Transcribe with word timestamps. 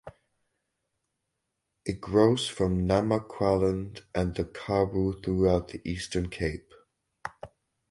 It 1.85 2.01
grows 2.01 2.47
from 2.47 2.87
Namaqualand 2.87 4.01
and 4.15 4.33
the 4.33 4.45
Karoo 4.45 5.21
through 5.21 5.43
to 5.67 5.77
the 5.77 5.81
Eastern 5.87 6.27
Cape. 6.31 6.73